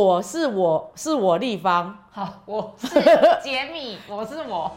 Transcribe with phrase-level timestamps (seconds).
[0.00, 2.88] 我是我是我立方，好，我是
[3.42, 4.70] 杰米，我是我。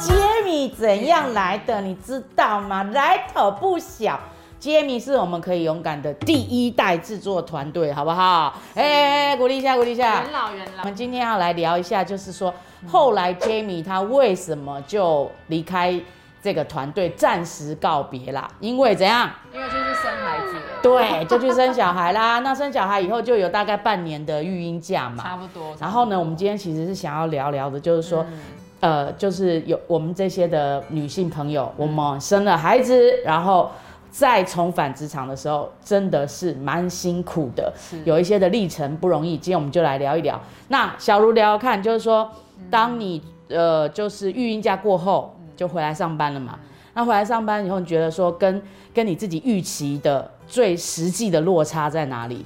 [0.00, 0.14] 杰
[0.46, 1.82] 米怎样来的？
[1.82, 2.82] 你知道吗？
[2.84, 4.18] 来头不小。
[4.58, 8.54] 杰米是我们可以勇敢的第一代制作团队，好不好？
[8.74, 10.22] 哎、鼓励一下，鼓励一下。
[10.22, 12.52] 元老元老，我们今天要来聊一下，就是说
[12.86, 16.00] 后来 Jamie 他为什么就离开
[16.40, 18.48] 这个团队，暂时告别啦？
[18.60, 19.28] 因为怎样？
[19.52, 22.38] 因为就是生孩子了，对，就去生小孩啦。
[22.46, 25.24] 那生小孩以后就有大概半年的育婴假嘛。
[25.24, 25.74] 差不多。
[25.80, 28.24] 然后呢，我们今天其实是想要聊聊的，就是说，
[28.78, 33.72] 呃，就是有我们这些的女性朋友，我们生了孩子，然后
[34.08, 39.36] 再重返职场的时候，真的是蛮辛苦的，是有一些的历程不容易。
[39.36, 40.40] 今天我们就来聊一聊。
[40.68, 42.30] 那小茹聊聊看，就是说，
[42.70, 46.58] 当你呃，就是育婴假过后就回来上班了嘛？
[46.94, 52.44] 那回来上班以后，你觉得说跟跟你自己预期的最实际的落差在哪里？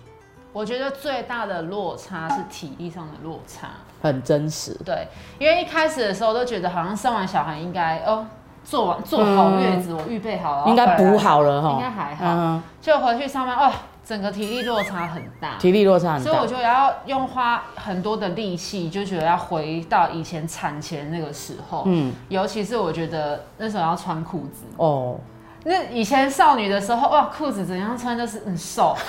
[0.52, 3.68] 我觉得最大的落差是体力上的落差。
[4.02, 4.76] 很真实。
[4.84, 8.26] 对，因为一开始的时候都觉得好像生完小孩应该哦，
[8.62, 11.80] 做完做好月子，我预备好了，应该补好了哈应哈。
[11.80, 12.24] 该还好。
[12.26, 13.72] 嗯，就回去上班，哦，
[14.04, 15.56] 整个体力落差很大。
[15.58, 16.30] 体力落差很大。
[16.30, 21.84] 所以我就要用花很多的力气，就觉得要回到以前产前那个时候。
[21.86, 25.18] 嗯，尤其是我觉得那时候要穿裤子，哦，
[25.64, 28.96] 那以前少女的时候，哇，裤子怎样穿都是很瘦。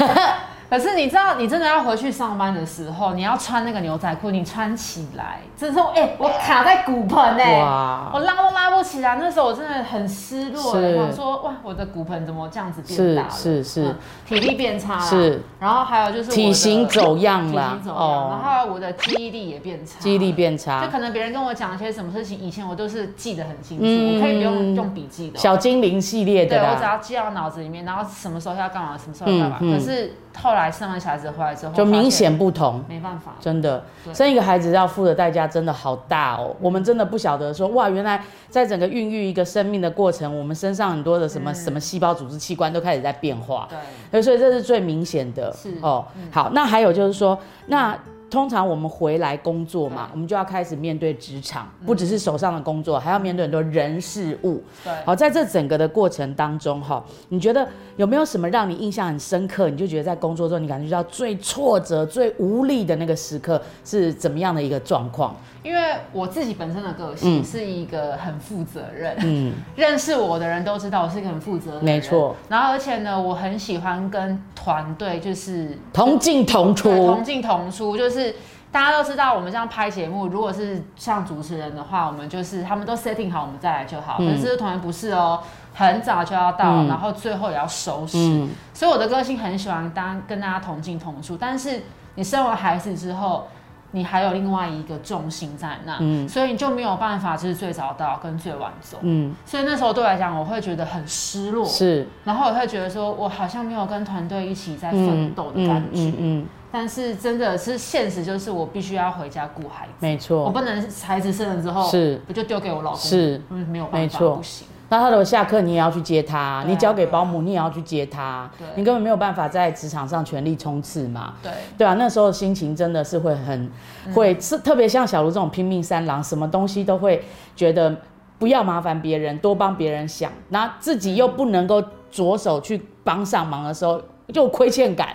[0.73, 8.09] 可是你知道，你真的要回去上班的时候，你要穿那个牛仔裤，你穿起来，真的是哎、我卡在骨盆哎、哇。
[8.11, 9.15] 我拉都拉不起来。
[9.17, 10.95] 那时候我真的很失落，是。
[10.95, 13.29] 想说哇，我的骨盆怎么这样子变大了？
[13.29, 13.95] 是是嗯
[14.27, 20.83] 体力变差了是，然后还有就是我的体型走样了体型走哦，然后我的记忆力也变差，记忆力变差。
[20.83, 20.89] 就。
[20.89, 24.15] 可能别人跟我讲一些什么事情，以前我都是记得很清楚，嗯。
[24.15, 29.59] 我可以不用用笔记的哦、小精灵系列的对我只，要记到脑子里面，然后什么时候要干嘛，什么时候要干嘛。
[29.59, 32.83] 可是后来生完小孩子回来之后，就明显不同。
[32.87, 33.33] 没办法。
[33.39, 33.83] 真的，
[34.13, 36.55] 生一个孩子要付的代价真的好大哦。
[36.59, 43.67] 我们真的不晓得说，哇，原来在整个孕育一个生命的过程，我们身上很多的什么、什么细胞、组织、器官都开始在变化。
[43.69, 43.77] 对，
[44.11, 45.53] 对，所以这是最明显的。
[45.53, 47.97] 是哦，好，那还有就是说，那
[48.33, 54.63] 通常我们回来工作嘛，我们就要开始面对职场，不只是手上的工作，还要面对很多人事物。
[54.83, 59.69] 对，好，在这整个的过程当中，哈，你觉得有没有什么让你印象很深刻？
[59.69, 65.35] 你就觉得在工作中你感觉到最挫折、最无力的那个时刻是怎么样的一个状况？
[65.61, 65.79] 因为
[66.11, 71.95] 我自己本身的个性嗯是一个很负责任，嗯，认识我的人都知道我是一个很负责任的人。
[71.95, 72.35] 没错。
[72.49, 78.22] 然后而且呢，我很喜欢跟团队就是同进同出同，进同出，就是
[78.71, 84.17] 大家都知道，我们这样拍节目，如果是像主持人的话，我们就是他们都 setting 好，我们再来就好。
[84.19, 85.39] 嗯可是团员不是哦，
[85.73, 88.17] 很早就要到，嗯然后最后也要收拾。
[88.17, 91.83] 嗯，所以我的个性很喜欢当跟大家同进同出，但是
[92.15, 93.47] 你生完孩子之后。
[93.95, 106.09] 你还有另外一个重心在那，嗯所以你就没有办法就是最早到跟最晚走，嗯，所以那时候对我来讲，我会觉得很失落，是然后我会觉得说，我好像没有跟团队一起在奋斗的感觉。
[106.09, 112.19] 嗯嗯，但是真的是现实，就是我必须要回家顾孩子，我没错，我不能孩子生了之后是。
[112.27, 113.39] 我就丢给我老公，是。
[113.51, 114.67] 嗯没有办法，不行。
[114.89, 121.35] 那他的下课你也要去接他，啊你交给保姆你也要去接他对，你根本没有办法在职场上全力冲刺嘛。
[121.43, 123.69] 对，对啊，那时候心情真的是会很，
[124.11, 127.23] 会是特别像小卢这种拼命三郎，什么东西都会
[127.55, 127.95] 觉得
[128.39, 131.79] 不要麻烦别人，多帮别人想，那自己又不能够
[132.09, 134.01] 着手去帮上忙的时候，
[134.33, 135.09] 就有亏欠感，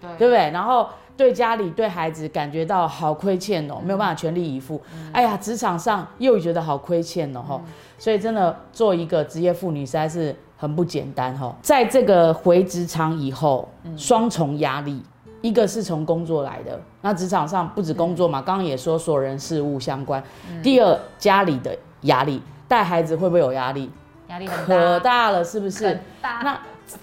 [0.00, 0.08] 对。
[0.16, 0.50] 对不对？
[0.52, 0.88] 然后
[1.20, 4.80] 对家里对孩子感觉到好亏欠哦，没有办法全力以赴。
[5.12, 7.60] 哎呀，职场上又觉得好亏欠哦，吼
[7.98, 11.54] 所以真的做一个职业妇女实在是很不简单哈。
[11.60, 15.02] 在这个回职场以后，双重压力。
[15.42, 20.22] 一个是从工作来的，那职场上不止工作嘛，刚刚也说所有人事物相关。
[20.62, 23.90] 第二，家里的压力，带孩子会不会有压力？
[24.28, 26.00] 压力很可大，大了，是不是很？
[26.22, 26.40] 大。
[26.42, 26.58] 那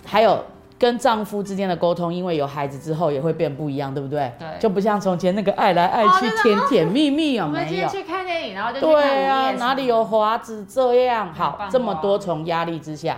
[0.06, 0.44] 还有
[0.80, 4.32] 跟丈夫之间的沟通，因为有孩子之后也会变不一样，对不对？
[4.38, 8.04] 对就不像从前那个爱来爱去甜甜蜜蜜，有我们今没有天？
[8.04, 11.34] 去看电影，然后就对啊，哪里有华子这样？
[11.34, 13.18] 好棒，这么多重压力之下，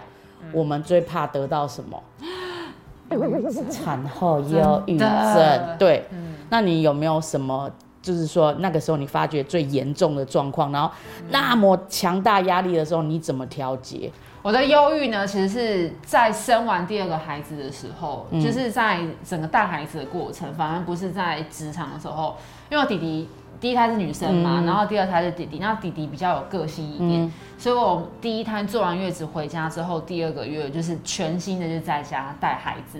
[0.54, 2.02] 我们最怕得到什么？
[3.72, 5.76] 产后忧郁真症的。
[5.80, 7.70] 对，嗯那你有没有什么？
[8.02, 10.90] 就是说，那个时候你发觉最严重的状况，然后
[11.32, 14.10] 那么强大压力的时候，你怎么调节？
[14.42, 22.38] 我的忧郁呢，其实是在生完第二个孩子的时候，嗯就是在整个带孩子的过程，反而不是在职场的时候。
[22.70, 23.28] 因为我弟弟
[23.60, 33.00] 第一胎是女生嘛，嗯然后第二胎是弟弟，然后弟弟比较有个性一点，嗯所以我第一胎做完月子回家之后，第二个月就是全心的就在家带孩子。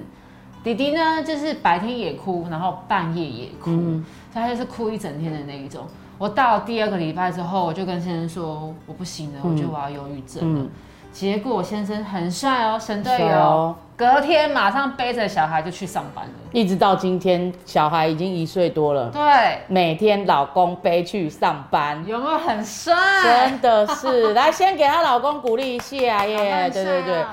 [0.62, 5.86] 弟弟呢，就是白天也哭，然后半夜也哭，嗯所以他就是哭一整天的那一种。
[6.18, 10.62] 我到了第二个礼拜之后，我就跟先生说我不行了，我觉得我要忧郁症了。
[10.64, 10.70] 嗯，
[11.12, 13.76] 结果我先生很帅哦，神队友，哦。
[13.98, 16.32] 隔天马上背着小孩就去上班了。
[16.54, 22.96] 一直到今天，小孩已经一岁多了，对，每天老公背去上班，有没有很帅？
[23.22, 27.26] 真的是， 来先给她老公鼓励一下耶，对对对。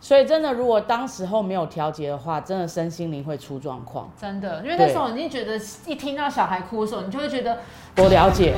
[0.00, 4.08] 所以真的，如果当时候没有调节的话，真的身心灵会出状况。
[4.16, 7.58] 真的，因为那时候已经觉得，一听到小孩哭的时候，你就会觉得，
[7.96, 8.54] 我了解，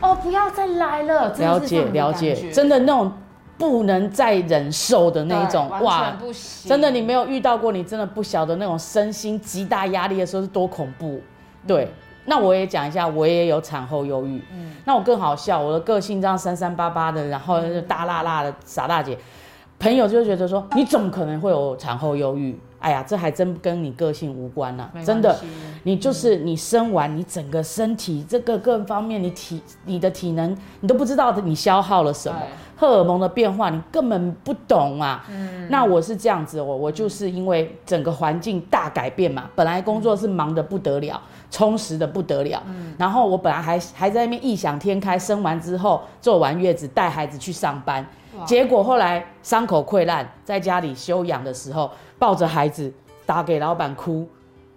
[0.00, 3.12] 哦，不要再来了，真了解，的是这样的了解，觉真的那种
[3.58, 11.20] 不能再忍受的那一种对，完全不行，真的你没有遇到过，你真的不晓得那种身心极大压力的时候是多恐怖。
[11.66, 11.92] 对，
[12.26, 14.40] 那我也讲一下，我也有产后忧郁。
[14.52, 19.18] 嗯那我更好笑，我的个性这样三三八八的，然后就大辣辣的傻大姐，
[19.78, 22.58] 朋友就觉得说，你怎么可能会有产后忧郁？
[22.78, 25.36] 哎呀，这还真跟你个性无关呐、没关系真的。
[25.82, 32.38] 你就是你生完，你整个身体这个各方面，你体你的体能，你都不知道你消耗了什么，
[32.76, 35.24] 荷尔蒙的变化，你根本不懂啊。
[35.30, 35.68] 嗯。
[35.70, 41.20] 那我是这样子，我我就是因为整个环境大改变嘛，本来工作是忙得不得了，
[41.50, 42.62] 充实的不得了，
[42.96, 48.06] 然后我本来还还在那边异想天开，生完之后做完月子带孩子去上班，
[48.46, 52.92] 结果后来伤口溃烂，在家里休养的时候，抱着孩子
[53.26, 54.26] 打给老板哭，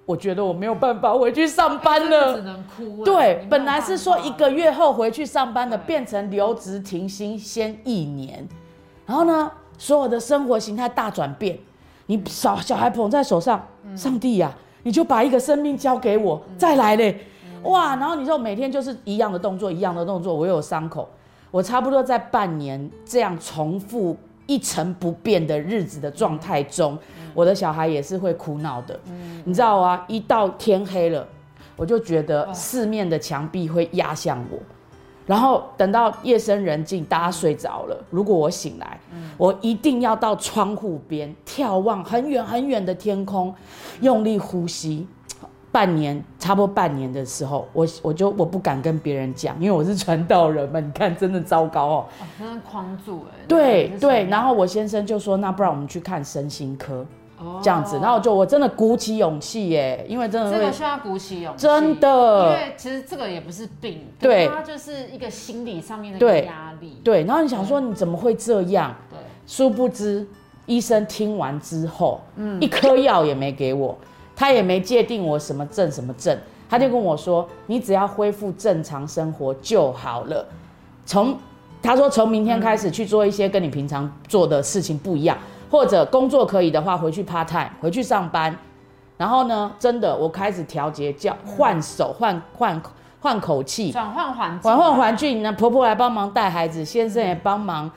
[0.06, 2.42] 我觉得我没有办法回去上班了只了。
[2.42, 8.48] 能哭对本来是说一个月后回去上班的，对变成留职停薪先一年，
[9.06, 11.58] 然后呢，所有的生活形态大转变。
[12.08, 13.66] 你小小孩捧在手上，
[13.96, 14.52] 上帝呀、
[14.84, 17.22] 你就把一个生命交给我，再来嘞，
[17.64, 17.96] 哇！
[17.96, 21.08] 然后你说每天就是一样的动作，一样的动作，我有伤口，
[21.52, 24.18] 我差不多在半年这样重复
[24.52, 27.00] 一成不变的日子的状态中，
[27.34, 29.00] 我的小孩也是会哭闹的，
[29.46, 31.26] 你知道啊，一到天黑了，
[31.78, 34.60] 我就觉得四面的墙壁会压向我。
[35.26, 39.00] 然后等到夜深人静，大家睡着了，如果我醒来，
[39.38, 43.56] 我一定要到窗户边眺望很远很远的天空，
[44.02, 45.08] 用力呼吸。
[45.72, 50.80] 半年，差不多半年的时候，我我就我不敢跟别人讲，因为我是传道人嘛。
[50.80, 52.06] 你看，真的糟糕哦。
[52.20, 53.46] 哦真的框住哎。
[53.48, 57.06] 对对，然后我先生就说：“那不然我们去看身心科，
[57.40, 67.00] 哦这样子。”然后就我真的鼓起勇气耶，因为真的会这个需要鼓起勇气，真的因的为其实这个也不是病，对它就是一个心理上面的压力。
[67.04, 67.24] 对。
[67.24, 68.94] 然后你想说你怎么会这样？
[69.10, 69.18] 对，
[69.48, 70.28] 殊不知，
[70.66, 73.98] 医生听完之后，嗯一颗药也没给我，
[74.42, 76.36] 他也没界定我什么症什么症，
[76.68, 80.44] 他就跟我说，你只要恢复正常生活就好了。
[81.06, 81.38] 从
[81.80, 85.38] 他说从明天开始去做一些跟你平常做的事情不一样，
[85.70, 88.58] 或者工作可以的话，回去 part time，回去上班。
[89.16, 92.82] 然后呢，真的我开始调节，叫换手换换
[93.20, 97.92] 换口气，转换环境，转换环境，那婆婆来帮忙带孩子，先生也帮忙，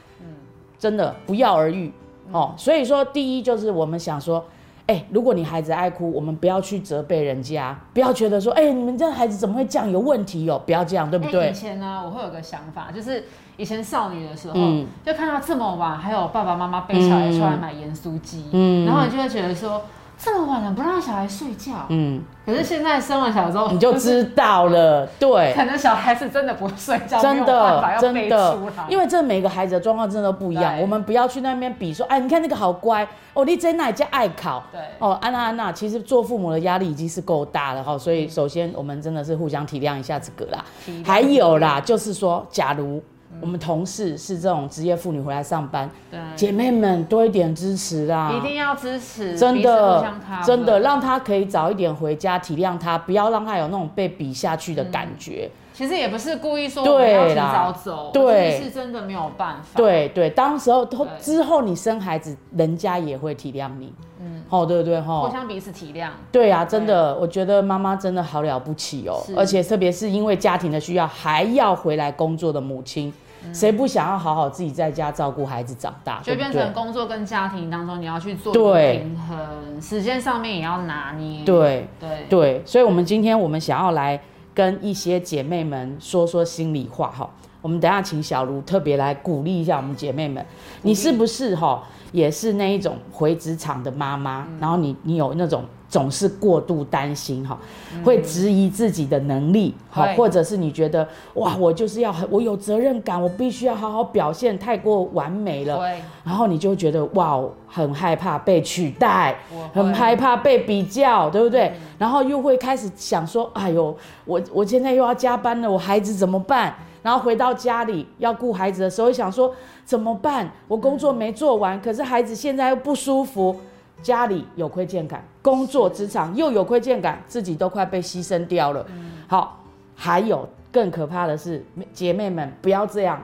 [0.78, 1.90] 真的不药而愈。
[2.30, 2.52] 哦。
[2.58, 4.44] 所以说，第一就是我们想说，
[4.86, 11.50] 哎、如果你孩子爱哭，我们不要去责备人家，不要觉得说，哎、你们家孩子怎么会这样，有问题哦，不要这样，对不哎对？
[11.50, 13.24] 以前呢，我会有个想法，就是
[13.56, 14.86] 以前少女的时候，嗯。
[15.04, 18.84] 就看到这么晚，还有爸爸妈妈背小孩出来买盐酥鸡，嗯。
[18.84, 19.80] 然后你就会觉得说，
[20.24, 25.52] 这么晚了不让小孩睡觉，嗯，可是现在生完小孩之后，你就知道了， 对。
[25.54, 33.06] 可能小孩子真的不睡觉，真的，真的，，因为这每个孩子的状况真的都不一样，我们不要去那边比说，哎，你看那个好乖。
[33.34, 34.80] 哦，你真那家爱考，对。
[35.00, 40.64] 哦，安娜安娜，其实做父母的压力已经是够大了哈，所以首先我们真的是互相体谅一下这个啦。
[41.04, 43.02] 还有啦，就是说，假如
[43.40, 50.12] 我们同事是这种职业妇女回来上班，对，姐妹们多一点支持啦，一定要支持，真的
[50.44, 55.50] 真的让她可以早一点回家，体谅她，不要让她有那种被比下去的感觉。
[55.72, 58.62] 其实也不是故意说对我们要提早走，对。
[58.62, 59.76] 是真的没有办法。
[59.76, 65.00] 对对，当时候都之后你生孩子，人家也会体谅你，嗯，哦，对不对？
[65.00, 66.10] 互，相彼此体谅。
[66.30, 73.12] 对啊，真的，我觉得妈妈真的好了不起哦，而且特别是因为家庭的需要，还要回来工作的母亲，
[73.52, 76.72] 谁不想要好好自己在家照顾孩子长大，就变成？
[76.72, 81.44] 工作跟家庭当中，你要去做对平衡，时间上面也要拿捏。
[81.44, 84.20] 对对对，所以，我们今天我们想要来
[84.52, 87.28] 跟一些姐妹们说说心里话哈。
[87.60, 90.44] 我们等下请小卢特别来鼓励一下我们姐妹们，
[90.82, 91.82] 你是不是哈
[92.12, 97.56] 也是那一种回职场的妈妈，然后你你有那种总是过度担心哈，
[98.02, 109.36] 会质疑自己的能力，好，会或者是你觉得哇，我就是要很我有责任感，我必须要好好表现，太过完美了，会，然后你就会觉得哇，很害怕被取代，
[109.72, 111.72] 很害怕被比较，对不对？
[111.96, 116.74] 然后又会开始想说，哎呦，我我现在又要加班了，我孩子怎么办？
[117.04, 120.50] 然后回到家里要顾孩子的时候，想说怎么办？
[120.66, 123.54] 我工作没做完，可是孩子现在又不舒服，
[124.02, 128.86] 家里有亏欠感，工作职场又有亏欠感，自己都快被牺牲掉了。
[129.26, 133.22] 好，还有更可怕的是，姐妹们不要这样。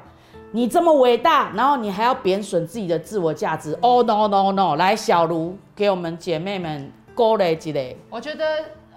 [0.52, 4.74] 你这么伟大，然后你还要贬损自己的自我价值？Oh no no no！
[4.74, 7.96] 来，小卢给我们姐妹们勾勒一类。
[8.08, 8.44] 我觉得，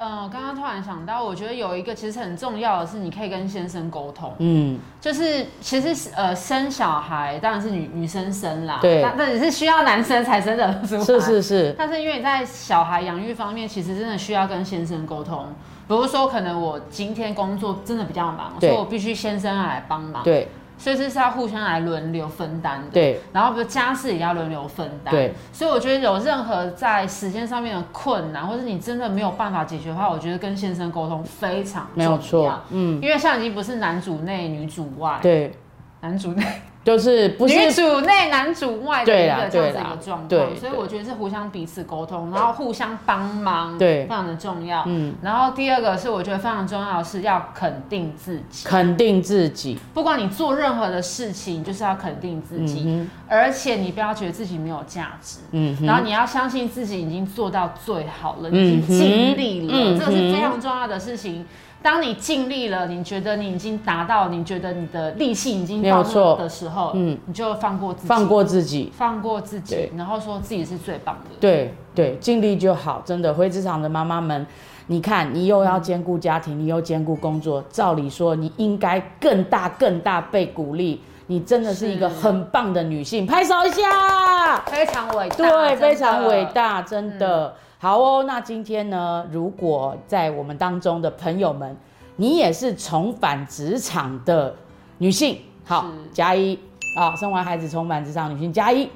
[0.04, 4.34] 呃，刚刚突然想到，我觉得有一个其实很重要的是，你可以跟先生沟通。
[4.40, 11.04] 嗯，就是其实是呃生小孩当然是女女生生啦，对但但只是需要男生才生得出来。
[11.06, 15.46] 是是是，但是因为你在小孩养育方面，其实真的需要跟先生沟通。
[15.88, 22.90] 比如说，可能我今天工作真的比较忙，所以我必须先生来帮忙。，对所以这是要互相来轮流分担的。
[22.92, 25.14] 对然后比如家事也要轮流分担。
[25.14, 32.64] 对，所以我觉得有任何在时间上面的困难，或者你真的没有办法解决的话，我觉得跟先生沟通非常没有重错要。。
[32.72, 35.54] 嗯，因为现在已经不是男主内女主外，对，
[36.02, 36.44] 男主内
[36.84, 44.84] 就是不女主内男主外的一个这样子一个状对况，所以我觉得是互相彼此沟通，然后互相帮忙，对非常的重要。
[44.86, 49.80] 嗯，然后第二个是我觉得非常重要的是要肯定自己，肯定自己。
[49.94, 55.40] 不管你做任何的事情，就是要肯定自己，嗯而且你不要觉得自己没有价值。
[55.52, 61.46] 嗯然后，你要相信自己已经做到最好了，嗯你已经尽力了，这个是非常重要的事情。
[61.84, 68.92] 当你尽力了，你觉得你已经达到，你觉得你的力气已经没有错的时候，嗯你就放过自己，放过自己。
[68.98, 71.36] 放过自己，然后说自己是最棒的。
[71.40, 73.02] 对对，尽力就好。
[73.06, 74.48] 真的，回职场的妈妈们，
[74.88, 81.02] 你看，你又要兼顾家庭，你又兼顾工作，照理说你应该更大更大被鼓励。
[81.28, 84.60] 你真的是一个很棒的女性，拍手一下。
[84.66, 86.46] 非常伟大，对，非常伟。
[86.54, 88.24] 大，真的、好哦。
[88.26, 91.76] 那今天呢，如果在我们当中的朋友们，
[92.16, 94.56] 你也是重返职场的
[95.00, 96.58] 女性，好加一
[96.98, 98.90] 啊，生完孩子重返职场女性加一。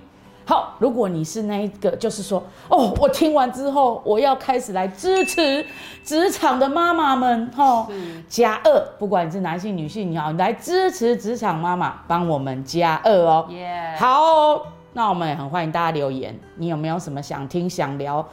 [0.45, 5.65] 好，如果你是那一个，就是说，哦，我听完之后，我要开始来支持
[6.05, 13.45] 职场的妈妈们，哈、是加二，不管你是男性女性，你好，你来支持职场妈妈，帮我们加二哦。
[13.49, 14.61] 耶，好哦、
[14.93, 18.25] 那我们也很欢迎大家留言，你有没有什么想听、想聊、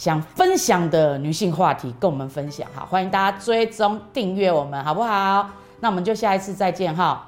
[0.00, 2.66] 想分享的女性话题，跟我们分享？
[2.74, 5.46] 哈，欢迎大家追踪订阅我们，好不好？
[5.80, 7.26] 那我们就下一次再见哈，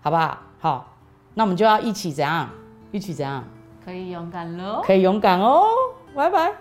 [0.00, 0.38] 好不好？
[0.60, 0.94] 好，
[1.34, 2.48] 那我们就要一起怎样？
[2.92, 3.42] 一起怎样？
[3.84, 4.82] 可以勇敢喽。
[4.86, 5.64] 可以勇敢哦，
[6.14, 6.52] 拜拜。